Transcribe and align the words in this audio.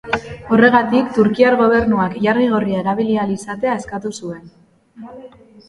Horregatik, 0.55 1.11
turkiar 1.17 1.57
gobernuak 1.59 2.17
ilargi 2.21 2.49
gorria 2.55 2.81
erabili 2.85 3.21
ahal 3.21 3.37
izatea 3.37 3.79
eskatu 3.83 4.17
zuen. 4.19 4.45